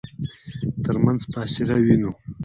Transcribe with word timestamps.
ترمنځ 0.83 1.21
فاصله 1.31 1.75
وينو. 1.85 2.11